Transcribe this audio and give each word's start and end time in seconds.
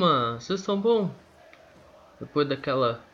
turma, 0.00 0.40
vocês 0.40 0.60
estão 0.60 0.80
bom? 0.80 1.10
Depois 2.18 2.48
daquela 2.48 3.04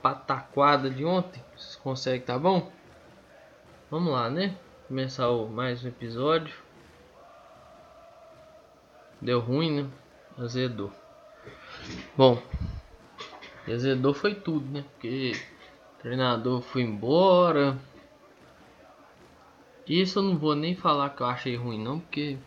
pataquada 0.00 0.88
de 0.88 1.04
ontem, 1.04 1.42
vocês 1.56 1.74
conseguem 1.74 2.20
tá 2.20 2.38
bom? 2.38 2.70
Vamos 3.90 4.12
lá, 4.12 4.30
né? 4.30 4.56
Começar 4.86 5.28
o, 5.30 5.48
mais 5.48 5.84
um 5.84 5.88
episódio. 5.88 6.54
Deu 9.20 9.40
ruim, 9.40 9.82
né? 9.82 9.90
Azedou. 10.38 10.92
Bom, 12.16 12.40
azedou 13.66 14.14
foi 14.14 14.36
tudo, 14.36 14.64
né? 14.70 14.84
Porque 14.92 15.32
o 15.98 16.02
treinador 16.02 16.62
foi 16.62 16.82
embora. 16.82 17.76
Isso 19.88 20.20
eu 20.20 20.22
não 20.22 20.38
vou 20.38 20.54
nem 20.54 20.76
falar 20.76 21.10
que 21.10 21.22
eu 21.22 21.26
achei 21.26 21.56
ruim, 21.56 21.82
não, 21.82 21.98
porque 21.98 22.38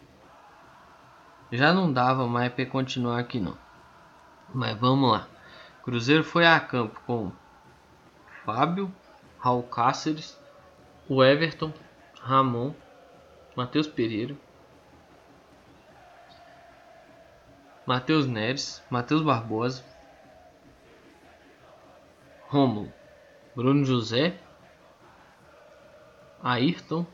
já 1.52 1.74
não 1.74 1.92
dava 1.92 2.28
mais 2.28 2.52
para 2.54 2.66
continuar 2.66 3.20
aqui 3.20 3.40
não. 3.40 3.58
Mas 4.54 4.78
vamos 4.78 5.12
lá. 5.12 5.28
Cruzeiro 5.84 6.24
foi 6.24 6.46
a 6.46 6.60
campo 6.60 7.00
com 7.06 7.32
Fábio, 8.46 8.94
Raul 9.40 9.64
Cáceres, 9.64 10.40
o 11.10 11.24
Everton, 11.24 11.74
Ramon, 12.22 12.74
Matheus 13.56 13.88
Pereira, 13.88 14.36
Matheus 17.86 18.28
Neres, 18.28 18.82
Matheus 18.90 19.22
Barbosa, 19.22 19.84
Rômulo, 22.48 22.92
Bruno 23.56 23.84
José, 23.84 24.40
Ayrton, 26.44 27.06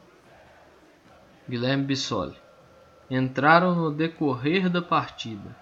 Guilherme 1.50 1.86
Bissoli 1.86 2.47
entraram 3.10 3.76
no 3.76 3.92
decorrer 3.92 4.70
da 4.70 4.82
partida. 4.82 5.56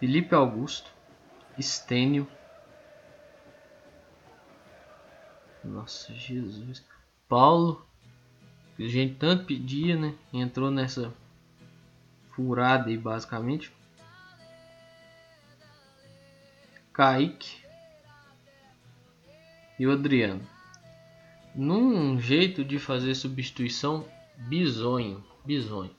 Felipe 0.00 0.34
Augusto, 0.34 0.90
Estênio, 1.56 2.26
Nossa 5.64 6.12
Jesus, 6.12 6.84
Paulo, 7.28 7.86
que 8.76 8.84
a 8.84 8.88
gente 8.88 9.14
tanto 9.14 9.44
pedia, 9.44 9.96
né? 9.96 10.14
Entrou 10.32 10.72
nessa 10.72 11.14
furada 12.32 12.88
aí 12.88 12.96
basicamente. 12.96 13.72
Kaique 16.92 17.62
e 19.78 19.86
o 19.86 19.92
Adriano. 19.92 20.44
Num 21.54 22.18
jeito 22.18 22.64
de 22.64 22.78
fazer 22.78 23.14
substituição 23.14 24.06
Bisonho. 24.48 25.22
Bisonho. 25.44 25.90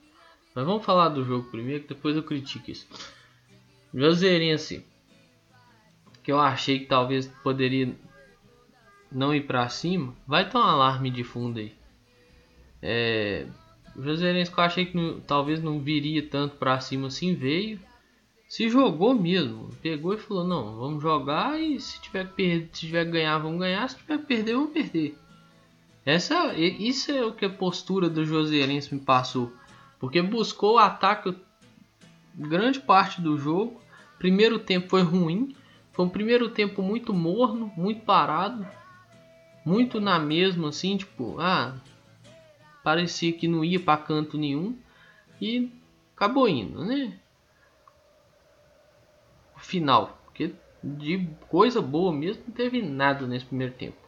Mas 0.56 0.66
vamos 0.66 0.86
falar 0.86 1.10
do 1.10 1.24
jogo 1.24 1.50
primeiro, 1.50 1.84
que 1.84 1.94
depois 1.94 2.16
eu 2.16 2.24
critico 2.24 2.70
isso. 2.70 2.88
Joseirense. 3.94 4.86
Que 6.22 6.32
eu 6.32 6.40
achei 6.40 6.80
que 6.80 6.86
talvez 6.86 7.28
poderia 7.44 7.94
não 9.12 9.34
ir 9.34 9.46
para 9.46 9.68
cima. 9.70 10.16
Vai 10.28 10.50
ter 10.50 10.58
um 10.58 10.62
alarme 10.62 11.10
de 11.10 11.24
fundo 11.24 11.60
aí. 11.60 11.74
É, 12.82 13.48
o 13.96 14.02
que 14.02 14.60
eu 14.60 14.64
achei 14.64 14.86
que 14.86 14.98
não, 14.98 15.20
talvez 15.22 15.62
não 15.62 15.80
viria 15.80 16.28
tanto 16.28 16.56
para 16.58 16.80
cima 16.80 17.08
assim, 17.08 17.34
veio. 17.36 17.80
Se 18.48 18.70
jogou 18.70 19.14
mesmo. 19.14 19.70
Pegou 19.82 20.14
e 20.14 20.18
falou, 20.18 20.46
não, 20.46 20.78
vamos 20.78 21.02
jogar 21.02 21.60
e 21.60 21.80
se 21.80 22.02
tiver 22.02 22.28
que, 22.28 22.34
perder, 22.34 22.70
se 22.74 22.86
tiver 22.88 23.06
que 23.06 23.12
ganhar, 23.12 23.38
vamos 23.38 23.60
ganhar. 23.60 23.88
Se 23.90 23.98
tiver 23.98 24.18
que 24.20 24.26
perder, 24.26 24.54
vamos 24.54 24.72
perder. 24.72 25.18
Essa, 26.06 26.54
isso 26.56 27.12
é 27.12 27.24
o 27.24 27.34
que 27.34 27.46
a 27.46 27.50
postura 27.50 28.10
do 28.10 28.26
Joseirense 28.26 28.94
me 28.94 29.00
passou. 29.00 29.54
Porque 30.00 30.22
buscou 30.22 30.76
o 30.76 30.80
ataque 30.80 31.34
grande 32.36 32.80
parte 32.80 33.22
do 33.22 33.38
jogo. 33.38 33.80
Primeiro 34.18 34.60
tempo 34.60 34.90
foi 34.90 35.02
ruim. 35.02 35.56
Foi 35.94 36.06
um 36.06 36.10
primeiro 36.10 36.50
tempo 36.50 36.82
muito 36.82 37.14
morno, 37.14 37.72
muito 37.78 38.02
parado. 38.02 38.68
Muito 39.66 40.02
na 40.02 40.20
mesma, 40.20 40.70
assim, 40.70 40.98
tipo, 40.98 41.40
ah, 41.40 41.74
parecia 42.84 43.32
que 43.32 43.48
não 43.48 43.64
ia 43.64 43.80
para 43.80 44.02
canto 44.02 44.38
nenhum. 44.38 44.78
E 45.40 45.72
acabou 46.14 46.50
indo, 46.50 46.84
né? 46.84 47.18
Final. 49.56 50.20
Porque 50.26 50.54
de 50.84 51.30
coisa 51.48 51.82
boa 51.82 52.12
mesmo 52.12 52.44
não 52.46 52.54
teve 52.54 52.82
nada 52.82 53.26
nesse 53.26 53.46
primeiro 53.46 53.74
tempo 53.74 54.03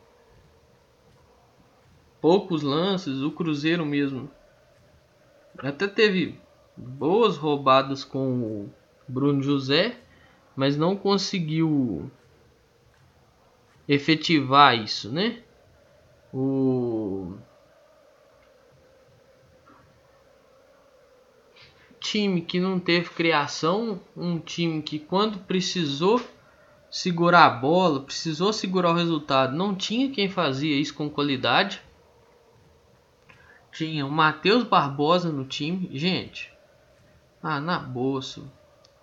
poucos 2.26 2.64
lances, 2.64 3.22
o 3.22 3.30
Cruzeiro 3.30 3.86
mesmo 3.86 4.32
até 5.60 5.88
teve 5.88 6.40
boas 6.76 7.38
roubadas 7.38 8.04
com 8.04 8.42
o 8.42 8.74
Bruno 9.08 9.44
José, 9.44 10.00
mas 10.56 10.76
não 10.76 10.96
conseguiu 10.96 12.10
efetivar 13.88 14.76
isso, 14.76 15.12
né? 15.12 15.44
O 16.34 17.36
time 22.00 22.42
que 22.42 22.60
não 22.60 22.80
teve 22.80 23.12
criação, 23.12 24.02
um 24.18 24.40
time 24.40 24.82
que 24.82 24.98
quando 24.98 25.38
precisou 25.46 26.20
segurar 26.90 27.46
a 27.46 27.50
bola, 27.52 28.02
precisou 28.02 28.52
segurar 28.52 28.90
o 28.90 28.96
resultado, 28.96 29.56
não 29.56 29.76
tinha 29.76 30.10
quem 30.10 30.28
fazia 30.28 30.76
isso 30.76 30.96
com 30.96 31.08
qualidade 31.08 31.85
tinha 33.76 34.06
o 34.06 34.12
Matheus 34.12 34.64
Barbosa 34.64 35.30
no 35.30 35.44
time. 35.44 35.90
Gente, 35.92 36.52
ah, 37.44 37.60
na 37.60 37.78
bolsa. 37.78 38.42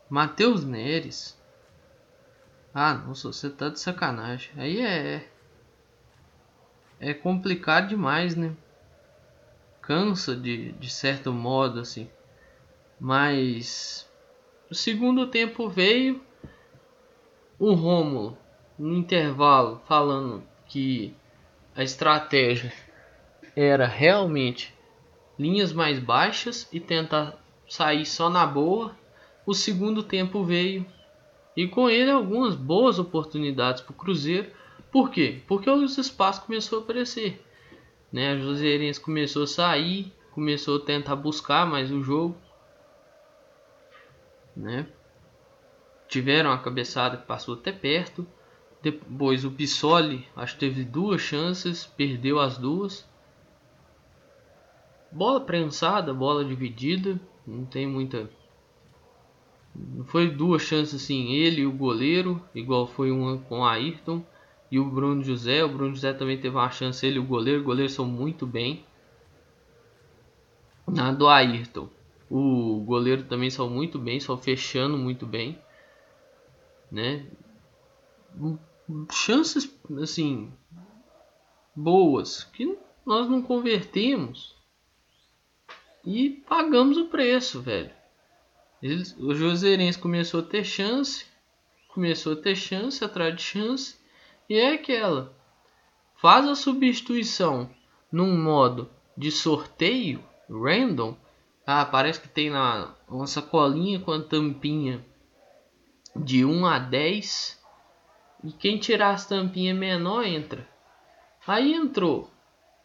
Matheus 0.09 0.65
Neres. 0.65 1.39
Ah, 2.75 2.95
nossa, 2.95 3.31
você 3.31 3.51
tá 3.51 3.69
de 3.69 3.79
sacanagem. 3.79 4.51
Aí 4.57 4.81
é. 4.81 5.29
É 6.99 7.13
complicado 7.13 7.89
demais, 7.89 8.35
né? 8.35 8.57
Cansa 9.83 10.35
de, 10.35 10.73
de 10.73 10.89
certo 10.89 11.33
modo, 11.33 11.81
assim. 11.81 12.09
Mas. 12.99 14.09
O 14.71 14.75
segundo 14.75 15.27
tempo 15.27 15.69
veio. 15.69 16.23
O 17.59 17.75
Rômulo, 17.75 18.39
no 18.79 18.95
intervalo, 18.95 19.83
falando 19.87 20.43
que 20.67 21.15
a 21.77 21.83
estratégia 21.83 22.73
era 23.57 23.87
realmente 23.87 24.75
linhas 25.39 25.73
mais 25.73 25.99
baixas 25.99 26.69
e 26.73 26.81
tentar 26.81 27.43
sair 27.69 28.07
só 28.07 28.29
na 28.29 28.47
boa. 28.47 28.97
O 29.45 29.55
segundo 29.55 30.03
tempo 30.03 30.45
veio 30.45 30.87
e 31.57 31.67
com 31.67 31.89
ele 31.89 32.11
algumas 32.11 32.55
boas 32.55 32.99
oportunidades 32.99 33.83
para 33.83 33.93
o 33.93 33.97
Cruzeiro. 33.97 34.51
Por 34.91 35.11
quê? 35.11 35.43
Porque 35.47 35.69
os 35.69 35.99
espaços 35.99 36.45
começou 36.45 36.79
a 36.79 36.83
aparecer. 36.83 37.45
Né? 38.13 38.33
A 38.33 38.39
Joseirense 38.39 39.01
começou 39.01 39.45
a 39.45 39.47
sair, 39.47 40.13
começou 40.33 40.77
a 40.77 40.85
tentar 40.85 41.17
buscar 41.17 41.67
mais 41.67 41.91
o 41.91 42.03
jogo. 42.03 42.37
Né? 44.57 44.87
Tiveram 46.09 46.53
a 46.53 46.59
cabeçada 46.59 47.17
que 47.17 47.27
passou 47.27 47.55
até 47.55 47.73
perto. 47.73 48.27
Depois 48.83 49.45
o 49.45 49.51
Pissoli, 49.51 50.27
acho 50.37 50.55
que 50.55 50.61
teve 50.61 50.85
duas 50.85 51.21
chances, 51.21 51.87
perdeu 51.87 52.39
as 52.39 52.59
duas. 52.59 53.09
Bola 55.13 55.41
prensada, 55.41 56.15
bola 56.15 56.45
dividida, 56.45 57.21
não 57.47 57.67
tem 57.67 57.87
muita. 57.87 58.31
Não 59.75 60.05
foi 60.05 60.31
duas 60.31 60.63
chances 60.63 61.03
assim, 61.03 61.33
ele 61.33 61.63
e 61.63 61.67
o 61.67 61.73
goleiro, 61.73 62.43
igual 62.55 62.87
foi 62.87 63.11
uma 63.11 63.39
com 63.39 63.61
o 63.61 63.65
Ayrton 63.65 64.25
e 64.71 64.79
o 64.79 64.85
Bruno 64.85 65.23
José. 65.23 65.63
O 65.63 65.69
Bruno 65.69 65.95
José 65.95 66.15
também 66.15 66.39
teve 66.39 66.57
uma 66.57 66.71
chance, 66.71 67.07
ele 67.07 67.17
e 67.17 67.19
o 67.19 67.27
goleiro. 67.27 67.61
O 67.61 67.65
goleiro 67.65 67.93
são 67.93 68.07
muito 68.07 68.47
bem. 68.47 68.85
Na 70.87 71.13
do 71.13 71.29
Ayrton, 71.29 71.89
o 72.31 72.83
goleiro 72.85 73.25
também 73.25 73.51
são 73.51 73.69
muito 73.69 73.99
bem, 73.99 74.19
só 74.19 74.37
fechando 74.37 74.97
muito 74.97 75.27
bem, 75.27 75.59
né? 76.91 77.27
Chances 79.11 79.79
assim 80.01 80.51
boas 81.77 82.45
que 82.45 82.79
nós 83.05 83.29
não 83.29 83.43
convertemos 83.43 84.57
e 86.05 86.31
pagamos 86.31 86.97
o 86.97 87.07
preço, 87.07 87.61
velho. 87.61 87.91
Eles, 88.83 89.17
o 89.19 89.35
Joseirense 89.35 89.99
começou 89.99 90.41
a 90.41 90.45
ter 90.45 90.65
chance, 90.65 91.25
começou 91.89 92.33
a 92.33 92.37
ter 92.37 92.57
chance 92.57 93.05
atrás 93.05 93.37
de 93.37 93.43
chance, 93.43 93.97
e 94.49 94.57
é 94.57 94.75
aquela. 94.75 95.37
Faz 96.17 96.47
a 96.47 96.55
substituição 96.55 97.71
num 98.11 98.37
modo 98.37 98.91
de 99.17 99.31
sorteio 99.31 100.23
random. 100.51 101.17
Ah, 101.67 101.85
parece 101.85 102.21
que 102.21 102.29
tem 102.29 102.51
lá 102.51 102.97
uma 103.09 103.27
sacolinha 103.27 104.01
com 104.01 104.13
a 104.13 104.23
tampinha 104.23 105.05
de 106.17 106.45
1 106.45 106.67
a 106.67 106.79
10. 106.79 107.63
E 108.45 108.53
quem 108.53 108.79
tirar 108.79 109.13
as 109.13 109.27
tampinhas 109.27 109.79
menor 109.79 110.25
entra. 110.25 110.69
Aí 111.47 111.73
entrou. 111.73 112.31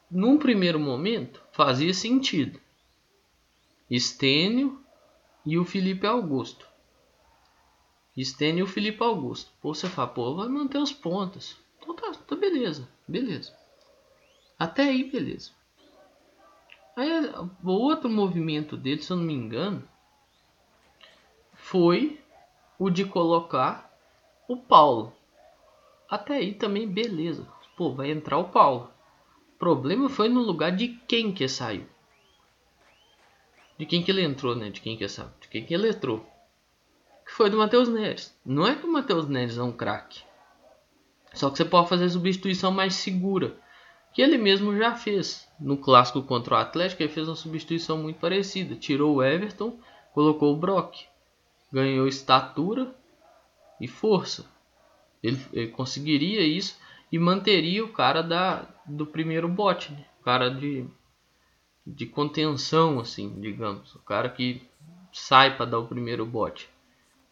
Num 0.10 0.38
primeiro 0.38 0.80
momento 0.80 1.42
fazia 1.52 1.94
sentido. 1.94 2.60
Estênio, 3.90 4.84
e 5.48 5.58
o 5.58 5.64
Felipe 5.64 6.06
Augusto. 6.06 6.68
Stênio 8.22 8.60
e 8.60 8.64
o 8.64 8.68
Felipe 8.68 9.02
Augusto. 9.02 9.50
Pô, 9.62 9.74
você 9.74 9.88
fala, 9.88 10.10
pô, 10.10 10.36
vai 10.36 10.50
manter 10.50 10.78
os 10.78 10.92
pontos. 10.92 11.56
Então 11.78 11.96
tá, 11.96 12.12
tá 12.12 12.36
beleza, 12.36 12.86
beleza. 13.08 13.56
Até 14.60 14.84
aí, 14.84 15.10
beleza. 15.10 15.52
Aí, 16.98 17.10
o 17.64 17.72
outro 17.72 18.10
movimento 18.10 18.76
dele, 18.76 19.02
se 19.02 19.14
eu 19.14 19.18
não 19.18 19.24
me 19.24 19.34
engano, 19.34 19.88
foi 21.54 22.20
o 22.78 22.90
de 22.90 23.06
colocar 23.06 23.90
o 24.50 24.58
Paulo. 24.58 25.14
Até 26.10 26.38
aí 26.38 26.54
também, 26.54 26.86
beleza. 26.86 27.48
Pô, 27.78 27.94
vai 27.94 28.12
entrar 28.12 28.38
o 28.38 28.50
Paulo. 28.50 28.92
O 29.56 29.60
problema 29.60 30.10
foi 30.10 30.28
no 30.28 30.42
lugar 30.42 30.76
de 30.76 30.90
quem 31.08 31.32
que 31.32 31.48
saiu. 31.48 31.86
De 33.78 33.86
quem 33.86 34.02
que 34.02 34.12
ele 34.12 34.24
entrou, 34.24 34.56
né? 34.56 34.70
De 34.70 34.82
quem 34.82 34.98
que 34.98 35.08
saiu. 35.08 35.30
De 35.40 35.48
quem 35.48 35.66
que 35.66 35.74
ele 35.74 35.90
entrou. 35.90 36.26
Que 37.26 37.32
foi 37.34 37.50
do 37.50 37.58
Matheus 37.58 37.90
Neres. 37.90 38.36
Não 38.46 38.66
é 38.66 38.76
que 38.76 38.86
o 38.86 38.92
Matheus 38.92 39.28
Neres 39.28 39.58
é 39.58 39.64
um 39.64 39.72
craque. 39.72 40.22
Só 41.34 41.50
que 41.50 41.58
você 41.58 41.66
pode 41.66 41.90
fazer 41.90 42.10
substituição 42.10 42.72
mais 42.72 42.96
segura 42.96 43.58
que 44.18 44.22
ele 44.24 44.40
mesmo 44.40 44.76
já 44.76 44.96
fez. 44.96 45.48
No 45.60 45.78
clássico 45.78 46.24
contra 46.24 46.56
o 46.56 46.58
Atlético, 46.58 47.04
ele 47.04 47.12
fez 47.12 47.28
uma 47.28 47.36
substituição 47.36 48.00
muito 48.00 48.20
parecida. 48.20 48.76
Tirou 48.76 49.18
o 49.18 49.24
Everton, 49.24 49.80
colocou 50.12 50.54
o 50.54 50.58
Brock. 50.58 51.06
Ganhou 51.72 52.08
estatura 52.08 52.96
e 53.80 53.88
força. 53.88 54.44
Ele, 55.22 55.40
ele 55.54 55.68
conseguiria 55.68 56.42
isso 56.42 56.80
e 57.12 57.20
manteria 57.20 57.86
o 57.86 57.94
cara 57.94 58.24
da, 58.24 58.66
do 58.88 59.06
primeiro 59.06 59.48
bote. 59.48 59.92
Né? 59.92 60.04
O 60.20 60.24
cara 60.24 60.50
de, 60.50 60.84
de 61.88 62.06
contenção, 62.06 63.00
assim, 63.00 63.40
digamos. 63.40 63.96
O 63.96 64.00
cara 64.00 64.28
que 64.30 64.62
sai 65.14 65.56
para 65.56 65.66
dar 65.66 65.80
o 65.80 65.88
primeiro 65.88 66.26
bote. 66.26 66.70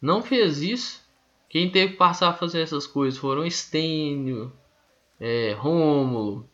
Não 0.00 0.22
fez 0.22 0.62
isso. 0.62 1.04
Quem 1.48 1.70
teve 1.70 1.92
que 1.92 1.98
passar 1.98 2.30
a 2.30 2.34
fazer 2.34 2.60
essas 2.60 2.86
coisas 2.86 3.18
foram 3.18 3.44
Estênio, 3.44 4.52
é, 5.20 5.52
Rômulo, 5.52 6.48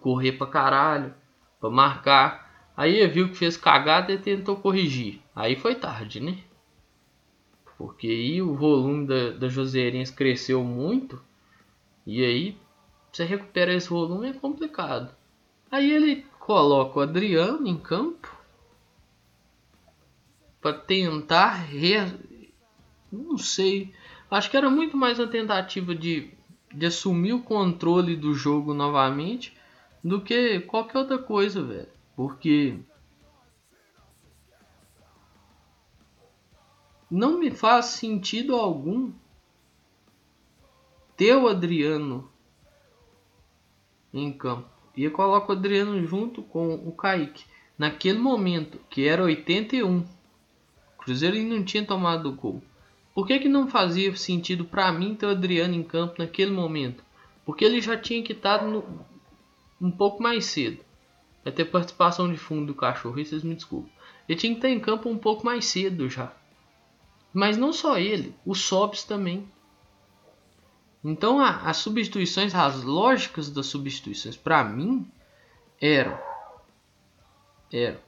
correr 0.00 0.32
pra 0.32 0.46
caralho, 0.46 1.14
pra 1.58 1.70
marcar. 1.70 2.70
Aí 2.76 3.06
viu 3.08 3.28
que 3.30 3.36
fez 3.36 3.56
cagada 3.56 4.12
e 4.12 4.18
tentou 4.18 4.56
corrigir. 4.56 5.20
Aí 5.34 5.56
foi 5.56 5.74
tarde, 5.74 6.20
né? 6.20 6.38
Porque 7.76 8.06
aí 8.06 8.42
o 8.42 8.54
volume 8.54 9.06
da, 9.06 9.30
da 9.30 9.48
Joseirinhas 9.48 10.10
cresceu 10.10 10.62
muito. 10.62 11.20
E 12.06 12.24
aí 12.24 12.58
você 13.10 13.24
recupera 13.24 13.74
esse 13.74 13.88
volume 13.88 14.28
é 14.28 14.32
complicado. 14.32 15.14
Aí 15.70 15.90
ele 15.90 16.29
coloca 16.50 16.98
o 16.98 17.02
Adriano 17.02 17.64
em 17.68 17.78
campo 17.78 18.28
para 20.60 20.76
tentar 20.76 21.52
re... 21.52 21.94
não 23.12 23.38
sei, 23.38 23.94
acho 24.28 24.50
que 24.50 24.56
era 24.56 24.68
muito 24.68 24.96
mais 24.96 25.20
uma 25.20 25.28
tentativa 25.28 25.94
de, 25.94 26.34
de 26.74 26.86
assumir 26.86 27.34
o 27.34 27.42
controle 27.44 28.16
do 28.16 28.34
jogo 28.34 28.74
novamente 28.74 29.56
do 30.02 30.20
que 30.20 30.58
qualquer 30.62 30.98
outra 30.98 31.18
coisa, 31.18 31.62
velho. 31.62 31.86
Porque 32.16 32.80
não 37.08 37.38
me 37.38 37.52
faz 37.52 37.86
sentido 37.86 38.56
algum 38.56 39.12
ter 41.16 41.36
o 41.36 41.46
Adriano 41.46 42.28
em 44.12 44.32
campo. 44.32 44.79
E 44.96 45.04
eu 45.04 45.10
coloco 45.10 45.52
o 45.52 45.56
Adriano 45.56 46.04
junto 46.06 46.42
com 46.42 46.74
o 46.74 46.92
Kaique. 46.92 47.44
Naquele 47.78 48.18
momento, 48.18 48.78
que 48.90 49.06
era 49.06 49.22
81, 49.22 49.98
o 49.98 50.04
Cruzeiro 50.98 51.38
não 51.38 51.64
tinha 51.64 51.84
tomado 51.84 52.28
o 52.28 52.32
gol. 52.32 52.62
Por 53.14 53.26
que, 53.26 53.38
que 53.38 53.48
não 53.48 53.68
fazia 53.68 54.14
sentido 54.16 54.64
para 54.64 54.92
mim 54.92 55.14
ter 55.14 55.26
o 55.26 55.30
Adriano 55.30 55.74
em 55.74 55.82
campo 55.82 56.16
naquele 56.18 56.50
momento? 56.50 57.02
Porque 57.44 57.64
ele 57.64 57.80
já 57.80 57.96
tinha 57.96 58.22
quitado 58.22 58.66
no, 58.66 58.84
um 59.80 59.90
pouco 59.90 60.22
mais 60.22 60.44
cedo. 60.44 60.84
Vai 61.42 61.52
ter 61.52 61.64
participação 61.64 62.30
de 62.30 62.36
fundo 62.36 62.66
do 62.66 62.74
cachorro, 62.74 63.24
vocês 63.24 63.42
me 63.42 63.54
desculpem. 63.54 63.90
Ele 64.28 64.38
tinha 64.38 64.52
que 64.52 64.58
estar 64.58 64.68
em 64.68 64.78
campo 64.78 65.08
um 65.08 65.18
pouco 65.18 65.44
mais 65.44 65.64
cedo 65.64 66.08
já. 66.08 66.32
Mas 67.32 67.56
não 67.56 67.72
só 67.72 67.98
ele, 67.98 68.34
o 68.44 68.54
Sobs 68.54 69.04
também. 69.04 69.48
Então 71.02 71.40
a, 71.40 71.62
as 71.62 71.78
substituições, 71.78 72.54
as 72.54 72.82
lógicas 72.82 73.50
das 73.50 73.66
substituições 73.66 74.36
para 74.36 74.62
mim 74.62 75.10
eram 75.80 76.18
eram 77.72 77.98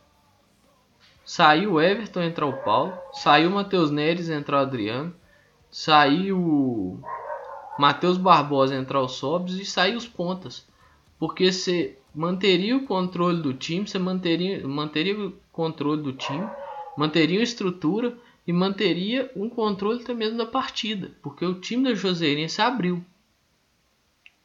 saiu 1.25 1.75
o 1.75 1.81
Everton 1.81 2.23
entra 2.23 2.47
o 2.47 2.53
Paulo, 2.53 2.93
saiu 3.13 3.51
o 3.51 3.55
Matheus 3.55 3.91
Neres 3.91 4.29
entra 4.29 4.57
o 4.57 4.61
Adriano, 4.61 5.15
saiu 5.71 6.39
o 6.39 7.01
Matheus 7.79 8.19
Barbosa 8.19 8.75
entra 8.75 9.01
o 9.01 9.09
Sobs 9.09 9.55
e 9.55 9.65
saiu 9.65 9.97
os 9.97 10.07
pontas. 10.07 10.67
Porque 11.19 11.51
você 11.51 11.97
manteria 12.15 12.77
o 12.77 12.85
controle 12.85 13.41
do 13.41 13.55
time, 13.55 13.87
você 13.87 13.99
manteria, 13.99 14.67
manteria 14.67 15.19
o 15.19 15.33
controle 15.51 16.03
do 16.03 16.13
time, 16.13 16.47
manteria 16.97 17.41
a 17.41 17.45
estrutura 17.45 18.17
e 18.47 18.53
manteria 18.53 19.31
um 19.37 19.49
controle 19.49 20.05
também 20.05 20.37
da 20.37 20.47
partida. 20.47 21.11
Porque 21.23 21.45
o 21.45 21.61
time 21.61 21.85
da 21.85 21.95
Joseirense 21.95 22.61
abriu. 22.61 23.05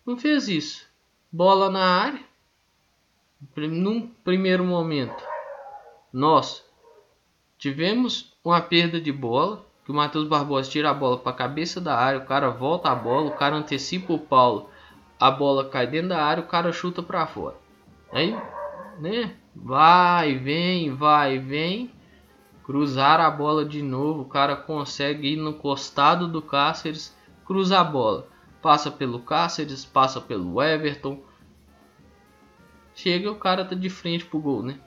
Não 0.06 0.18
fez 0.18 0.48
isso. 0.48 0.88
Bola 1.32 1.70
na 1.70 1.84
área. 1.84 2.22
Num 3.56 4.08
primeiro 4.24 4.64
momento, 4.64 5.24
nós 6.12 6.66
tivemos 7.58 8.34
uma 8.44 8.62
perda 8.62 9.00
de 9.00 9.12
bola. 9.12 9.66
Que 9.86 9.92
o 9.92 9.96
Matheus 9.96 10.28
Barbosa 10.28 10.70
tira 10.70 10.90
a 10.90 10.94
bola 10.94 11.18
para 11.18 11.32
a 11.32 11.36
cabeça 11.36 11.80
da 11.80 11.96
área, 11.98 12.20
o 12.20 12.26
cara 12.26 12.50
volta 12.50 12.90
a 12.90 12.96
bola, 12.96 13.30
o 13.30 13.38
cara 13.38 13.56
antecipa 13.56 14.12
o 14.12 14.20
Paulo 14.20 14.70
a 15.20 15.32
bola 15.32 15.68
cai 15.68 15.88
dentro 15.88 16.10
da 16.10 16.24
área, 16.24 16.44
o 16.44 16.48
cara 16.48 16.72
chuta 16.72 17.02
para 17.02 17.26
fora. 17.26 17.56
Aí, 18.12 18.36
né? 19.00 19.36
Vai, 19.56 20.36
vem, 20.36 20.94
vai, 20.94 21.40
vem. 21.40 21.92
Cruzar 22.68 23.22
a 23.22 23.32
bola 23.32 23.64
de 23.64 23.82
novo, 23.82 24.24
o 24.24 24.26
cara 24.26 24.54
consegue 24.54 25.30
ir 25.30 25.38
no 25.38 25.54
costado 25.54 26.28
do 26.28 26.42
Cáceres, 26.42 27.16
cruza 27.46 27.80
a 27.80 27.84
bola. 27.84 28.28
Passa 28.62 28.92
pelo 28.92 29.22
Cáceres, 29.22 29.86
passa 29.86 30.20
pelo 30.20 30.62
Everton. 30.62 31.24
Chega, 32.94 33.32
o 33.32 33.38
cara 33.38 33.64
tá 33.64 33.74
de 33.74 33.90
frente 33.90 34.26
pro 34.26 34.38
gol, 34.38 34.62
né? 34.62 34.78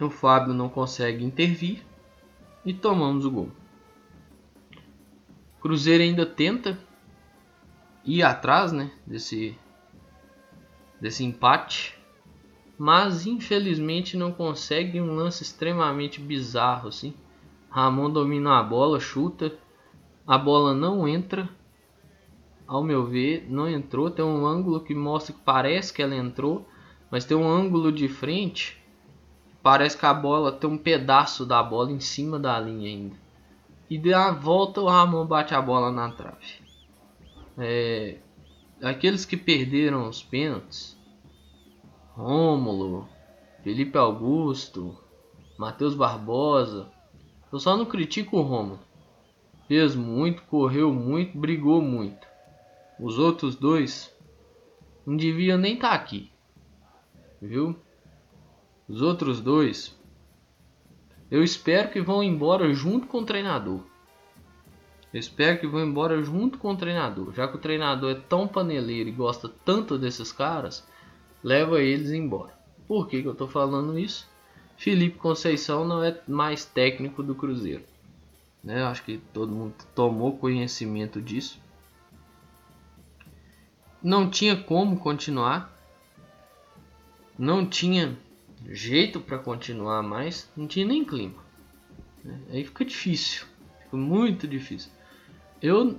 O 0.00 0.10
Fábio 0.10 0.52
não 0.52 0.68
consegue 0.68 1.24
intervir 1.24 1.86
e 2.64 2.74
tomamos 2.74 3.24
o 3.24 3.30
gol. 3.30 3.52
Cruzeiro 5.60 6.02
ainda 6.02 6.26
tenta 6.26 6.76
ir 8.04 8.24
atrás, 8.24 8.72
né, 8.72 8.90
desse 9.06 9.56
desse 11.00 11.22
empate, 11.22 11.99
mas 12.80 13.26
infelizmente 13.26 14.16
não 14.16 14.32
consegue 14.32 15.02
um 15.02 15.14
lance 15.14 15.42
extremamente 15.42 16.18
bizarro 16.18 16.88
assim. 16.88 17.12
Ramon 17.68 18.08
domina 18.08 18.58
a 18.58 18.62
bola, 18.62 18.98
chuta, 18.98 19.54
a 20.26 20.38
bola 20.38 20.72
não 20.72 21.06
entra. 21.06 21.46
Ao 22.66 22.82
meu 22.82 23.04
ver, 23.04 23.46
não 23.50 23.68
entrou. 23.68 24.10
Tem 24.10 24.24
um 24.24 24.46
ângulo 24.46 24.80
que 24.80 24.94
mostra 24.94 25.34
que 25.34 25.40
parece 25.44 25.92
que 25.92 26.00
ela 26.00 26.16
entrou, 26.16 26.66
mas 27.10 27.26
tem 27.26 27.36
um 27.36 27.46
ângulo 27.46 27.92
de 27.92 28.08
frente. 28.08 28.82
Parece 29.62 29.98
que 29.98 30.06
a 30.06 30.14
bola 30.14 30.50
tem 30.50 30.70
um 30.70 30.78
pedaço 30.78 31.44
da 31.44 31.62
bola 31.62 31.92
em 31.92 32.00
cima 32.00 32.38
da 32.38 32.58
linha 32.58 32.88
ainda. 32.88 33.16
E 33.90 33.98
dá 33.98 34.28
a 34.28 34.32
volta, 34.32 34.80
o 34.80 34.88
Ramon 34.88 35.26
bate 35.26 35.54
a 35.54 35.60
bola 35.60 35.92
na 35.92 36.12
trave. 36.12 36.62
É, 37.58 38.16
aqueles 38.82 39.26
que 39.26 39.36
perderam 39.36 40.08
os 40.08 40.22
pênaltis, 40.22 40.98
Rômulo, 42.20 43.08
Felipe 43.64 43.96
Augusto, 43.96 44.94
Matheus 45.56 45.94
Barbosa, 45.94 46.86
eu 47.50 47.58
só 47.58 47.74
não 47.78 47.86
critico 47.86 48.36
o 48.36 48.42
Rômulo. 48.42 48.78
Fez 49.66 49.96
muito, 49.96 50.42
correu 50.42 50.92
muito, 50.92 51.38
brigou 51.38 51.80
muito. 51.80 52.26
Os 53.00 53.18
outros 53.18 53.56
dois 53.56 54.14
não 55.06 55.16
deviam 55.16 55.56
nem 55.56 55.74
estar 55.74 55.88
tá 55.88 55.94
aqui, 55.94 56.30
viu? 57.40 57.74
Os 58.86 59.00
outros 59.00 59.40
dois, 59.40 59.98
eu 61.30 61.42
espero 61.42 61.90
que 61.90 62.02
vão 62.02 62.22
embora 62.22 62.70
junto 62.74 63.06
com 63.06 63.20
o 63.20 63.24
treinador. 63.24 63.80
Eu 65.10 65.18
espero 65.18 65.58
que 65.58 65.66
vão 65.66 65.80
embora 65.80 66.22
junto 66.22 66.58
com 66.58 66.72
o 66.72 66.76
treinador. 66.76 67.32
Já 67.32 67.48
que 67.48 67.56
o 67.56 67.60
treinador 67.60 68.10
é 68.10 68.14
tão 68.14 68.46
paneleiro 68.46 69.08
e 69.08 69.12
gosta 69.12 69.48
tanto 69.64 69.96
desses 69.96 70.30
caras, 70.30 70.86
leva 71.42 71.80
eles 71.80 72.10
embora. 72.10 72.52
Por 72.86 73.08
que, 73.08 73.22
que 73.22 73.28
eu 73.28 73.32
estou 73.32 73.48
falando 73.48 73.98
isso? 73.98 74.28
Felipe 74.76 75.18
Conceição 75.18 75.84
não 75.84 76.02
é 76.02 76.18
mais 76.26 76.64
técnico 76.64 77.22
do 77.22 77.34
Cruzeiro. 77.34 77.84
Né? 78.62 78.82
Acho 78.82 79.04
que 79.04 79.18
todo 79.32 79.52
mundo 79.52 79.74
tomou 79.94 80.36
conhecimento 80.36 81.20
disso. 81.20 81.60
Não 84.02 84.28
tinha 84.28 84.56
como 84.56 84.98
continuar. 84.98 85.76
Não 87.38 87.66
tinha 87.66 88.18
jeito 88.68 89.20
para 89.20 89.38
continuar 89.38 90.02
mais, 90.02 90.50
não 90.56 90.66
tinha 90.66 90.86
nem 90.86 91.04
clima. 91.04 91.42
Né? 92.24 92.40
Aí 92.50 92.64
fica 92.64 92.84
difícil, 92.84 93.46
fica 93.84 93.96
muito 93.96 94.46
difícil. 94.46 94.90
Eu, 95.62 95.98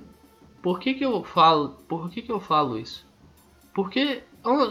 por 0.62 0.80
que 0.80 0.94
que 0.94 1.06
eu 1.06 1.24
falo, 1.24 1.70
por 1.88 2.10
que 2.10 2.22
que 2.22 2.32
eu 2.32 2.40
falo 2.40 2.78
isso? 2.78 3.06
Porque 3.74 4.24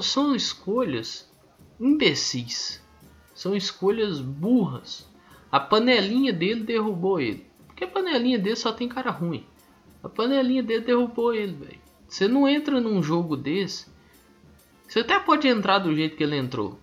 são 0.02 0.34
escolhas 0.34 1.30
imbecis, 1.78 2.82
são 3.34 3.54
escolhas 3.56 4.20
burras. 4.20 5.08
A 5.50 5.58
panelinha 5.58 6.32
dele 6.32 6.62
derrubou 6.62 7.20
ele, 7.20 7.46
porque 7.66 7.84
a 7.84 7.88
panelinha 7.88 8.38
dele 8.38 8.56
só 8.56 8.72
tem 8.72 8.88
cara 8.88 9.10
ruim. 9.10 9.44
A 10.02 10.08
panelinha 10.08 10.62
dele 10.62 10.84
derrubou 10.84 11.34
ele, 11.34 11.52
velho. 11.52 11.80
Você 12.08 12.26
não 12.26 12.48
entra 12.48 12.80
num 12.80 13.02
jogo 13.02 13.36
desse. 13.36 13.86
Você 14.88 15.00
até 15.00 15.18
pode 15.20 15.46
entrar 15.46 15.78
do 15.78 15.94
jeito 15.94 16.16
que 16.16 16.22
ele 16.24 16.36
entrou. 16.36 16.78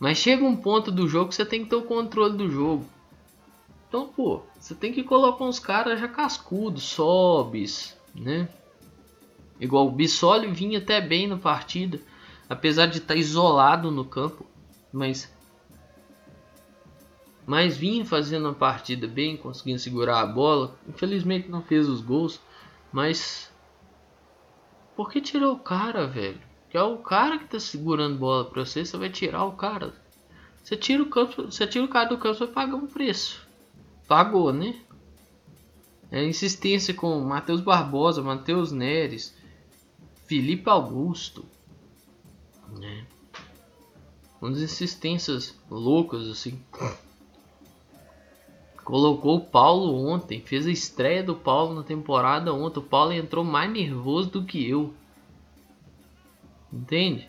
Mas 0.00 0.18
chega 0.18 0.44
um 0.44 0.56
ponto 0.56 0.90
do 0.90 1.06
jogo 1.06 1.28
que 1.28 1.34
você 1.36 1.46
tem 1.46 1.62
que 1.62 1.70
ter 1.70 1.76
o 1.76 1.82
controle 1.82 2.36
do 2.36 2.50
jogo. 2.50 2.84
Então, 3.88 4.08
pô, 4.08 4.42
você 4.58 4.74
tem 4.74 4.92
que 4.92 5.04
colocar 5.04 5.44
uns 5.44 5.60
caras 5.60 6.00
já 6.00 6.08
cascudos, 6.08 6.82
sobes, 6.82 7.96
né? 8.14 8.48
Igual 9.60 9.86
o 9.86 9.92
Bissoli 9.92 10.48
vinha 10.48 10.78
até 10.78 11.00
bem 11.00 11.26
na 11.26 11.36
partida, 11.36 12.00
apesar 12.48 12.86
de 12.86 12.98
estar 12.98 13.14
isolado 13.14 13.90
no 13.90 14.04
campo, 14.04 14.46
mas 14.92 15.32
mas 17.46 17.76
vinha 17.76 18.06
fazendo 18.06 18.48
a 18.48 18.54
partida 18.54 19.06
bem, 19.06 19.36
conseguindo 19.36 19.78
segurar 19.78 20.20
a 20.20 20.26
bola. 20.26 20.78
Infelizmente 20.88 21.48
não 21.48 21.62
fez 21.62 21.88
os 21.88 22.00
gols, 22.00 22.40
mas 22.90 23.52
por 24.96 25.10
que 25.10 25.20
tirou 25.20 25.54
o 25.54 25.58
cara, 25.58 26.06
velho? 26.06 26.40
Que 26.70 26.76
é 26.76 26.82
o 26.82 26.98
cara 26.98 27.38
que 27.38 27.44
tá 27.44 27.60
segurando 27.60 28.18
bola 28.18 28.46
pra 28.46 28.64
você, 28.64 28.84
você 28.84 28.96
vai 28.96 29.10
tirar 29.10 29.44
o 29.44 29.52
cara. 29.52 29.92
Você 30.62 30.76
tira 30.76 31.02
o 31.02 31.10
campo, 31.10 31.42
você 31.42 31.66
tira 31.66 31.84
o 31.84 31.88
cara 31.88 32.08
do 32.08 32.16
campo, 32.16 32.34
você 32.34 32.46
vai 32.46 32.54
pagar 32.54 32.76
um 32.76 32.86
preço. 32.86 33.46
Pagou, 34.08 34.52
né? 34.52 34.74
É 36.10 36.24
insistência 36.24 36.94
com 36.94 37.20
Matheus 37.20 37.60
Barbosa, 37.60 38.22
Matheus 38.22 38.72
Neres, 38.72 39.36
Felipe 40.26 40.68
Augusto, 40.70 41.44
né? 42.78 43.06
Umas 44.40 44.60
insistências 44.60 45.58
loucas 45.70 46.28
assim. 46.28 46.60
Colocou 48.84 49.36
o 49.38 49.44
Paulo 49.46 50.06
ontem, 50.06 50.42
fez 50.42 50.66
a 50.66 50.70
estreia 50.70 51.22
do 51.22 51.34
Paulo 51.34 51.74
na 51.74 51.82
temporada 51.82 52.52
ontem. 52.52 52.80
O 52.80 52.82
Paulo 52.82 53.12
entrou 53.12 53.42
mais 53.42 53.70
nervoso 53.72 54.30
do 54.30 54.44
que 54.44 54.68
eu. 54.68 54.92
Entende? 56.70 57.28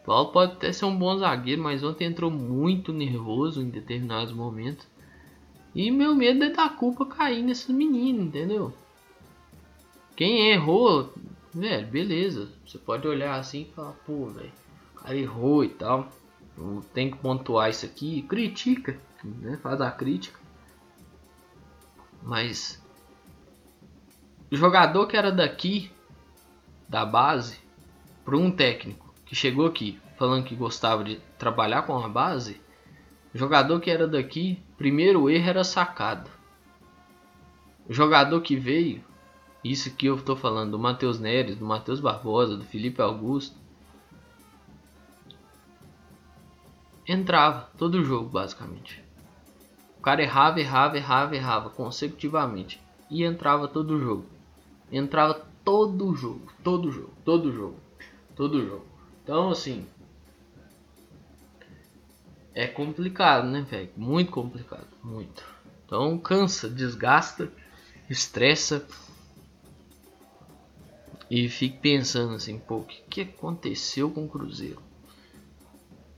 O 0.00 0.06
Paulo 0.06 0.30
pode 0.30 0.52
até 0.52 0.72
ser 0.72 0.84
um 0.84 0.96
bom 0.96 1.18
zagueiro, 1.18 1.62
mas 1.62 1.82
ontem 1.82 2.04
entrou 2.04 2.30
muito 2.30 2.92
nervoso 2.92 3.60
em 3.60 3.68
determinados 3.68 4.32
momentos. 4.32 4.86
E 5.74 5.90
meu 5.90 6.14
medo 6.14 6.44
é 6.44 6.50
da 6.50 6.68
culpa 6.68 7.04
cair 7.04 7.42
nesses 7.42 7.68
meninos, 7.68 8.26
entendeu? 8.26 8.72
Quem 10.14 10.50
errou, 10.50 11.12
velho, 11.54 11.86
beleza. 11.88 12.48
Você 12.66 12.78
pode 12.78 13.06
olhar 13.06 13.38
assim 13.38 13.62
e 13.62 13.74
falar, 13.74 13.92
pô, 14.06 14.26
velho, 14.26 14.52
o 14.94 15.00
cara 15.00 15.16
errou 15.16 15.64
e 15.64 15.68
tal. 15.68 16.08
Tem 16.92 17.10
que 17.10 17.18
pontuar 17.18 17.70
isso 17.70 17.86
aqui. 17.86 18.22
Critica 18.22 18.98
né? 19.24 19.58
faz 19.62 19.80
a 19.80 19.90
crítica. 19.90 20.38
Mas 22.22 22.82
o 24.50 24.56
jogador 24.56 25.06
que 25.06 25.16
era 25.16 25.30
daqui, 25.30 25.90
da 26.88 27.04
base, 27.04 27.58
para 28.24 28.36
um 28.36 28.50
técnico 28.50 29.14
que 29.24 29.34
chegou 29.34 29.66
aqui 29.66 30.00
falando 30.18 30.44
que 30.44 30.56
gostava 30.56 31.04
de 31.04 31.20
trabalhar 31.38 31.82
com 31.82 31.96
a 31.96 32.08
base, 32.08 32.60
o 33.32 33.38
jogador 33.38 33.78
que 33.78 33.90
era 33.90 34.06
daqui, 34.06 34.60
primeiro 34.76 35.30
erro 35.30 35.48
era 35.48 35.64
sacado. 35.64 36.28
O 37.88 37.94
jogador 37.94 38.40
que 38.40 38.56
veio, 38.56 39.02
isso 39.62 39.94
que 39.94 40.06
eu 40.06 40.16
estou 40.16 40.36
falando 40.36 40.72
do 40.72 40.78
Matheus 40.78 41.18
Neres, 41.18 41.56
do 41.56 41.64
Matheus 41.64 42.00
Barbosa, 42.00 42.56
do 42.56 42.64
Felipe 42.64 43.02
Augusto, 43.02 43.56
entrava 47.06 47.70
todo 47.76 48.04
jogo 48.04 48.28
basicamente. 48.28 49.02
O 49.98 50.00
cara 50.00 50.22
errava, 50.22 50.60
errava, 50.60 50.96
errava, 50.96 51.34
errava 51.34 51.70
consecutivamente. 51.70 52.80
E 53.10 53.24
entrava 53.24 53.66
todo 53.66 53.96
o 53.96 54.00
jogo. 54.00 54.26
Entrava 54.92 55.46
todo 55.64 56.14
jogo, 56.14 56.52
todo 56.62 56.90
jogo, 56.90 57.12
todo 57.24 57.52
jogo, 57.52 57.76
todo 58.36 58.64
jogo. 58.64 58.86
Então, 59.22 59.50
assim. 59.50 59.86
É 62.54 62.66
complicado, 62.66 63.46
né, 63.46 63.60
velho? 63.62 63.90
Muito 63.96 64.30
complicado, 64.30 64.86
muito. 65.02 65.44
Então, 65.84 66.18
cansa, 66.18 66.68
desgasta, 66.68 67.52
estressa. 68.08 68.86
E 71.30 71.48
fique 71.48 71.78
pensando 71.78 72.34
assim, 72.34 72.58
pô, 72.58 72.78
o 72.78 72.84
que, 72.84 73.02
que 73.08 73.20
aconteceu 73.22 74.10
com 74.10 74.24
o 74.24 74.28
Cruzeiro? 74.28 74.82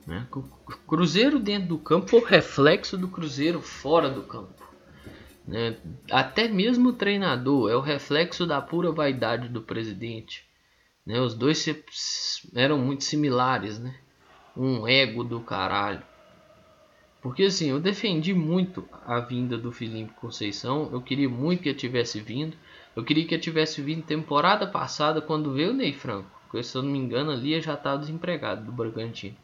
Né? 0.06 0.26
O 0.32 0.42
Cruzeiro 0.86 1.38
dentro 1.38 1.68
do 1.68 1.78
campo 1.78 2.16
ou 2.16 2.24
reflexo 2.24 2.96
do 2.96 3.08
Cruzeiro 3.08 3.60
fora 3.60 4.08
do 4.08 4.22
campo. 4.22 4.60
Né? 5.46 5.76
Até 6.10 6.48
mesmo 6.48 6.90
o 6.90 6.92
treinador 6.92 7.70
é 7.70 7.76
o 7.76 7.80
reflexo 7.80 8.46
da 8.46 8.60
pura 8.60 8.92
vaidade 8.92 9.48
do 9.48 9.62
presidente. 9.62 10.44
Né? 11.04 11.20
Os 11.20 11.34
dois 11.34 11.58
se, 11.58 11.84
eram 12.54 12.78
muito 12.78 13.04
similares, 13.04 13.78
né? 13.78 13.96
Um 14.56 14.86
ego 14.86 15.24
do 15.24 15.40
caralho. 15.40 16.02
Porque 17.20 17.44
assim, 17.44 17.70
eu 17.70 17.80
defendi 17.80 18.32
muito 18.32 18.88
a 19.04 19.20
vinda 19.20 19.58
do 19.58 19.72
Felipe 19.72 20.12
Conceição. 20.14 20.88
Eu 20.92 21.02
queria 21.02 21.28
muito 21.28 21.62
que 21.62 21.68
ele 21.68 21.78
tivesse 21.78 22.20
vindo. 22.20 22.56
Eu 23.00 23.04
queria 23.04 23.26
que 23.26 23.34
ele 23.34 23.42
tivesse 23.42 23.80
vindo 23.80 24.02
temporada 24.02 24.66
passada 24.66 25.22
quando 25.22 25.54
veio 25.54 25.70
o 25.70 25.74
Ney 25.74 25.94
Franco. 25.94 26.30
Porque 26.42 26.62
se 26.62 26.76
eu 26.76 26.82
não 26.82 26.90
me 26.90 26.98
engano 26.98 27.30
ali 27.30 27.58
já 27.58 27.72
estava 27.72 27.96
desempregado 27.96 28.66
do 28.66 28.72
Bragantino. 28.72 29.34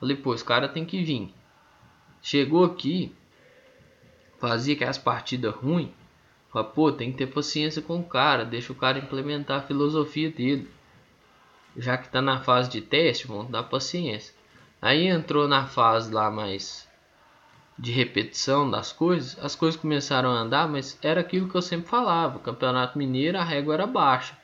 Falei, 0.00 0.16
pô, 0.16 0.32
esse 0.34 0.42
cara 0.42 0.66
tem 0.66 0.82
que 0.82 1.04
vir. 1.04 1.34
Chegou 2.22 2.64
aqui, 2.64 3.14
fazia 4.40 4.74
aquelas 4.74 4.96
partidas 4.96 5.54
ruins. 5.54 5.90
Falei, 6.48 6.70
pô, 6.74 6.90
tem 6.90 7.12
que 7.12 7.18
ter 7.18 7.26
paciência 7.26 7.82
com 7.82 8.00
o 8.00 8.04
cara, 8.04 8.42
deixa 8.42 8.72
o 8.72 8.76
cara 8.76 8.98
implementar 8.98 9.58
a 9.58 9.66
filosofia 9.66 10.30
dele. 10.30 10.66
Já 11.76 11.98
que 11.98 12.08
tá 12.08 12.22
na 12.22 12.40
fase 12.40 12.70
de 12.70 12.80
teste, 12.80 13.26
vamos 13.26 13.50
dar 13.50 13.64
paciência. 13.64 14.34
Aí 14.80 15.08
entrou 15.08 15.46
na 15.46 15.66
fase 15.66 16.10
lá 16.10 16.30
mais 16.30 16.88
de 17.78 17.90
repetição 17.90 18.70
das 18.70 18.92
coisas, 18.92 19.38
as 19.42 19.54
coisas 19.54 19.80
começaram 19.80 20.30
a 20.30 20.40
andar, 20.40 20.68
mas 20.68 20.98
era 21.02 21.20
aquilo 21.20 21.48
que 21.48 21.54
eu 21.54 21.62
sempre 21.62 21.88
falava. 21.88 22.38
Campeonato 22.38 22.98
Mineiro 22.98 23.38
a 23.38 23.44
régua 23.44 23.74
era 23.74 23.86
baixa. 23.86 24.36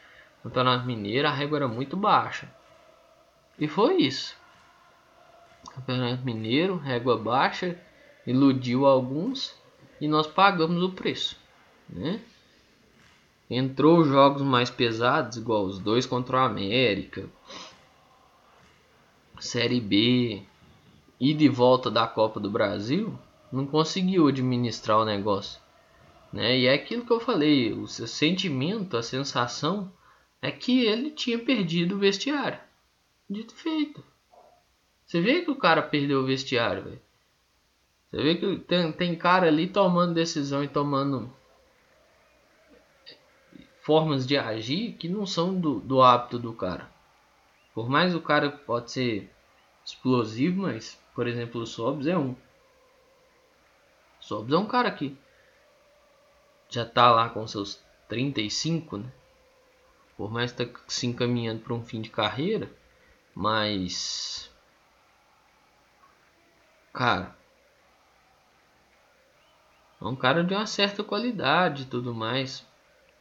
Campeonato 0.43 0.87
Mineiro 0.87 1.29
a 1.29 1.31
régua 1.31 1.59
era 1.59 1.69
muito 1.69 1.97
baixa. 1.97 2.49
E 3.59 3.69
foi 3.69 3.97
isso. 3.97 4.37
Campeonato 5.75 6.25
Mineiro, 6.25 6.77
régua 6.77 7.17
baixa, 7.17 7.79
iludiu 8.27 8.87
alguns 8.87 9.55
e 10.01 10.09
nós 10.09 10.27
pagamos 10.27 10.83
o 10.83 10.91
preço, 10.91 11.37
né? 11.89 12.21
Entrou 13.51 14.05
jogos 14.05 14.43
mais 14.43 14.71
pesados, 14.71 15.39
igual 15.39 15.65
os 15.65 15.79
dois 15.79 16.05
contra 16.05 16.37
o 16.37 16.41
América, 16.41 17.29
Série 19.41 19.81
B 19.81 20.43
e 21.21 21.35
de 21.35 21.49
volta 21.49 21.91
da 21.91 22.07
Copa 22.07 22.39
do 22.39 22.51
Brasil, 22.51 23.19
não 23.51 23.67
conseguiu 23.67 24.29
administrar 24.29 24.99
o 24.99 25.05
negócio, 25.05 25.61
né? 26.33 26.59
E 26.59 26.67
é 26.67 26.75
aquilo 26.75 27.05
que 27.05 27.13
eu 27.13 27.21
falei, 27.21 27.73
o 27.73 27.87
seu 27.87 28.07
sentimento, 28.07 28.97
a 28.97 29.03
sensação 29.03 29.93
é 30.41 30.51
que 30.51 30.85
ele 30.85 31.11
tinha 31.11 31.39
perdido 31.39 31.97
o 31.97 31.99
vestiário. 31.99 32.59
Dito 33.29 33.55
feito. 33.55 34.03
Você 35.05 35.21
vê 35.21 35.43
que 35.43 35.51
o 35.51 35.57
cara 35.57 35.83
perdeu 35.83 36.21
o 36.21 36.27
vestiário, 36.27 36.85
velho. 36.85 37.01
Você 38.11 38.23
vê 38.23 38.35
que 38.37 38.57
tem, 38.61 38.93
tem 38.93 39.17
cara 39.17 39.47
ali 39.47 39.67
tomando 39.67 40.15
decisão 40.15 40.63
e 40.63 40.69
tomando 40.69 41.31
formas 43.83 44.27
de 44.27 44.37
agir 44.37 44.93
que 44.93 45.09
não 45.09 45.25
são 45.25 45.59
do, 45.59 45.81
do 45.81 46.03
hábito 46.03 46.39
do 46.39 46.53
cara. 46.53 46.91
Por 47.75 47.89
mais 47.89 48.15
o 48.15 48.21
cara 48.21 48.51
pode 48.51 48.93
ser 48.93 49.31
explosivo, 49.85 50.63
mas, 50.63 51.01
por 51.19 51.27
exemplo, 51.27 51.63
o 51.63 51.67
Sobs 51.67 52.07
é 52.07 52.17
um. 52.17 52.37
Sobs 54.21 54.55
é 54.55 54.57
um 54.57 54.67
cara 54.69 54.89
que 54.89 55.19
já 56.69 56.87
tá 56.87 57.11
lá 57.11 57.29
com 57.29 57.45
seus 57.45 57.83
35, 58.09 58.99
né? 58.99 59.13
Por 60.17 60.31
mais 60.31 60.53
que 60.53 60.65
tá 60.65 60.81
se 60.87 61.09
encaminhando 61.09 61.61
para 61.61 61.75
um 61.75 61.85
fim 61.85 62.01
de 62.01 62.09
carreira, 62.09 62.71
mas 63.35 64.49
cara, 66.93 67.37
é 70.01 70.05
um 70.05 70.15
cara 70.15 70.45
de 70.45 70.55
uma 70.55 70.67
certa 70.69 71.03
qualidade 71.03 71.83
e 71.83 71.87
tudo 71.87 72.15
mais, 72.15 72.65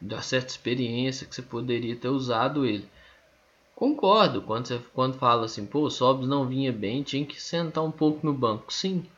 de 0.00 0.14
uma 0.14 0.22
certa 0.22 0.52
experiência 0.52 1.26
que 1.26 1.34
você 1.34 1.42
poderia 1.42 1.96
ter 1.96 2.10
usado 2.10 2.64
ele. 2.64 2.88
Concordo, 3.78 4.42
quando, 4.42 4.66
você, 4.66 4.80
quando 4.92 5.18
fala 5.18 5.44
assim, 5.44 5.64
pô, 5.64 5.82
o 5.82 5.90
Sobs 5.90 6.26
não 6.26 6.48
vinha 6.48 6.72
bem, 6.72 7.04
tinha 7.04 7.24
que 7.24 7.40
sentar 7.40 7.84
um 7.84 7.92
pouco 7.92 8.26
no 8.26 8.34
banco. 8.34 8.72
Sim, 8.72 9.08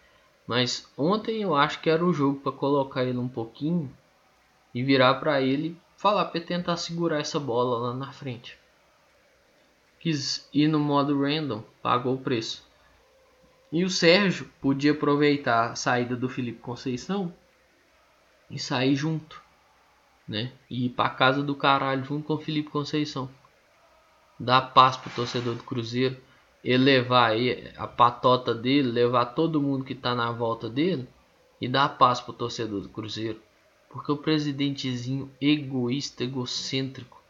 mas 0.47 0.87
ontem 0.99 1.41
eu 1.41 1.55
acho 1.55 1.81
que 1.81 1.89
era 1.89 2.05
o 2.05 2.13
jogo 2.13 2.41
para 2.41 2.53
colocar 2.53 3.03
ele 3.03 3.17
um 3.17 3.27
pouquinho 3.27 3.91
e 4.75 4.83
virar 4.83 5.15
para 5.15 5.41
ele 5.41 5.81
falar 5.97 6.27
para 6.27 6.43
tentar 6.43 6.77
segurar 6.77 7.21
essa 7.21 7.41
bola 7.41 7.89
lá 7.89 7.95
na 7.95 8.13
frente. 8.13 8.59
Quis 9.99 10.47
ir 10.53 10.69
no 10.69 10.79
modo 10.79 11.19
random, 11.19 11.63
pagou 11.81 12.17
o 12.17 12.21
preço. 12.21 12.63
E 13.73 13.83
o 13.83 13.89
Sérgio 13.89 14.47
podia 14.61 14.93
aproveitar 14.93 15.71
a 15.71 15.75
saída 15.75 16.15
do 16.15 16.29
Felipe 16.29 16.59
Conceição 16.59 17.33
e 18.51 18.59
sair 18.59 18.95
junto, 18.95 19.41
né? 20.29 20.53
E 20.69 20.85
ir 20.85 20.91
para 20.91 21.09
casa 21.09 21.43
do 21.43 21.55
caralho 21.55 22.05
junto 22.05 22.27
com 22.27 22.35
o 22.35 22.39
Felipe 22.39 22.69
Conceição 22.69 23.40
dar 24.41 24.73
paz 24.73 24.97
pro 24.97 25.11
torcedor 25.11 25.55
do 25.55 25.63
Cruzeiro, 25.63 26.17
elevar 26.65 27.33
aí 27.33 27.71
a 27.77 27.87
patota 27.87 28.55
dele, 28.55 28.91
levar 28.91 29.27
todo 29.27 29.61
mundo 29.61 29.85
que 29.85 29.95
tá 29.95 30.15
na 30.15 30.33
volta 30.33 30.69
dele 30.69 31.07
e 31.61 31.69
dar 31.69 31.91
paz 31.91 32.23
pro 32.23 32.33
torcedor 32.33 32.81
do 32.81 32.89
Cruzeiro. 32.89 33.41
Porque 33.91 34.11
o 34.11 34.17
presidentezinho 34.17 35.31
egoísta, 35.41 36.25
egocêntrico, 36.25 37.21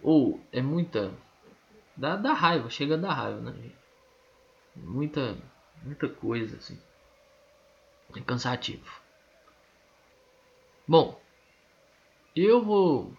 ou 0.00 0.40
é 0.52 0.60
muita 0.60 1.12
dá, 1.96 2.16
dá 2.16 2.32
raiva, 2.32 2.70
chega 2.70 2.94
a 2.94 2.98
dar 2.98 3.14
raiva, 3.14 3.40
né, 3.40 3.52
gente? 3.52 3.76
Muita 4.76 5.36
muita 5.82 6.08
coisa 6.08 6.56
assim. 6.56 6.78
É 8.14 8.20
cansativo. 8.20 9.02
Bom, 10.86 11.20
eu 12.36 12.62
vou 12.62 13.16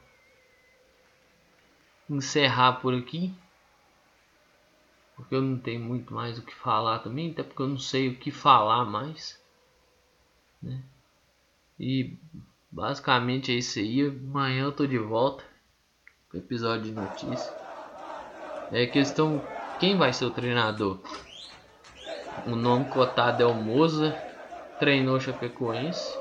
encerrar 2.10 2.74
por 2.74 2.94
aqui. 2.94 3.34
Porque 5.16 5.36
eu 5.36 5.42
não 5.42 5.58
tenho 5.58 5.80
muito 5.80 6.14
mais 6.14 6.38
o 6.38 6.42
que 6.42 6.56
falar 6.56 7.00
também, 7.00 7.32
até 7.32 7.44
porque 7.44 7.62
eu 7.62 7.68
não 7.68 7.78
sei 7.78 8.10
o 8.10 8.16
que 8.16 8.32
falar 8.32 8.86
mais. 8.86 9.40
Né? 10.62 10.82
E 11.80 12.16
basicamente 12.72 13.52
é 13.52 13.56
isso 13.56 13.80
aí. 13.80 14.08
Amanhã 14.08 14.64
eu 14.64 14.72
tô 14.72 14.88
de 14.88 14.98
volta 14.98 15.44
com 16.30 16.38
o 16.38 16.40
episódio 16.40 16.86
de 16.86 16.92
notícia. 16.92 17.54
É 18.72 18.88
questão 18.88 19.42
quem 19.80 19.98
vai 19.98 20.14
ser 20.14 20.26
o 20.26 20.32
treinador? 20.32 21.00
O 22.46 22.56
nome 22.56 22.86
cotado 22.86 23.44
é 23.44 23.46
o 23.46 23.54
Moza, 23.54 24.16
treinou 24.80 25.20
Chapecoense. 25.20 26.18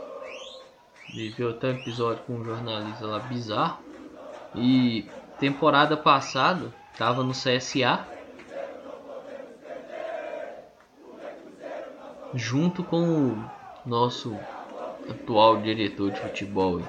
Viveu 1.14 1.50
até 1.50 1.68
um 1.68 1.76
episódio 1.76 2.22
com 2.24 2.34
um 2.34 2.44
jornalista 2.44 3.06
lá 3.06 3.18
bizarro. 3.20 3.78
E 4.54 5.08
temporada 5.42 5.96
passada 5.96 6.72
estava 6.92 7.24
no 7.24 7.32
CSA 7.32 8.06
junto 12.32 12.84
com 12.84 13.02
o 13.02 13.50
nosso 13.84 14.38
atual 15.08 15.60
diretor 15.60 16.12
de 16.12 16.20
futebol. 16.20 16.80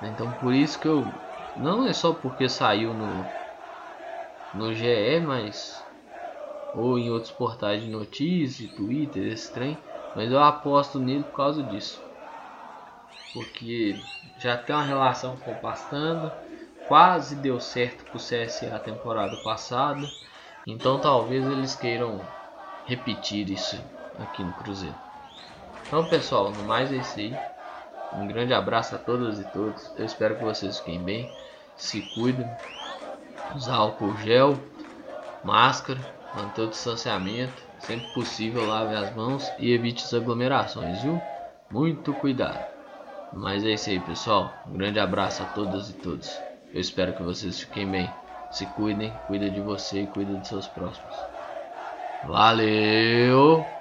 Então 0.00 0.32
por 0.40 0.54
isso 0.54 0.80
que 0.80 0.88
eu 0.88 1.12
não 1.54 1.86
é 1.86 1.92
só 1.92 2.14
porque 2.14 2.48
saiu 2.48 2.94
no 2.94 3.26
no 4.54 4.72
GE, 4.72 5.20
mas 5.20 5.84
ou 6.74 6.98
em 6.98 7.10
outros 7.10 7.32
portais 7.32 7.82
de 7.82 7.90
notícias, 7.90 8.70
Twitter, 8.70 9.30
esse 9.30 9.52
trem, 9.52 9.76
mas 10.14 10.32
eu 10.32 10.42
aposto 10.42 10.98
nele 10.98 11.24
por 11.24 11.36
causa 11.36 11.62
disso. 11.62 12.00
Porque 13.34 14.00
já 14.38 14.56
tem 14.56 14.74
uma 14.74 14.82
relação 14.82 15.36
com 15.36 15.50
o 15.50 15.56
Pastando, 15.56 16.32
quase 16.90 17.36
deu 17.36 17.60
certo 17.60 18.02
pro 18.06 18.18
CSA 18.18 18.74
a 18.74 18.78
temporada 18.80 19.36
passada. 19.44 20.10
Então 20.66 20.98
talvez 20.98 21.46
eles 21.46 21.76
queiram 21.76 22.20
repetir 22.84 23.48
isso 23.48 23.80
aqui 24.18 24.42
no 24.42 24.52
Cruzeiro. 24.54 24.96
Então 25.86 26.04
pessoal, 26.08 26.50
no 26.50 26.64
mais 26.64 26.92
é 26.92 26.96
isso 26.96 27.16
aí. 27.16 27.38
Um 28.12 28.26
grande 28.26 28.52
abraço 28.52 28.96
a 28.96 28.98
todas 28.98 29.38
e 29.38 29.44
todos. 29.52 29.88
Eu 29.96 30.04
espero 30.04 30.34
que 30.34 30.42
vocês 30.42 30.80
fiquem 30.80 31.00
bem. 31.00 31.32
Se 31.76 32.02
cuidem. 32.12 32.50
Usar 33.54 33.76
álcool 33.76 34.16
gel, 34.24 34.58
máscara, 35.44 36.00
manter 36.34 36.62
o 36.62 36.70
distanciamento. 36.70 37.62
Sempre 37.78 38.12
possível 38.14 38.66
lave 38.66 38.96
as 38.96 39.14
mãos 39.14 39.48
e 39.60 39.72
evite 39.72 40.04
as 40.04 40.12
aglomerações, 40.12 41.00
viu? 41.02 41.22
Muito 41.70 42.12
cuidado. 42.14 42.66
Mas 43.32 43.64
é 43.64 43.74
isso 43.74 43.90
aí, 43.90 44.00
pessoal. 44.00 44.52
Um 44.66 44.72
grande 44.76 44.98
abraço 44.98 45.40
a 45.44 45.46
todas 45.46 45.88
e 45.88 45.92
todos. 45.92 46.49
Eu 46.72 46.80
espero 46.80 47.12
que 47.14 47.22
vocês 47.22 47.60
fiquem 47.60 47.90
bem. 47.90 48.14
Se 48.50 48.66
cuidem, 48.66 49.12
cuida 49.26 49.50
de 49.50 49.60
você 49.60 50.02
e 50.02 50.06
cuida 50.06 50.36
de 50.36 50.46
seus 50.46 50.66
próximos. 50.66 51.14
Valeu! 52.22 53.79